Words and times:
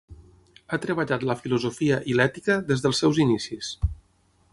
Ha 0.69 0.79
treballat 0.85 1.25
la 1.31 1.35
filosofia 1.41 1.99
i 2.13 2.15
l'ètica 2.21 2.57
des 2.71 2.81
dels 2.87 3.03
seus 3.05 3.21
inicis. 3.27 3.71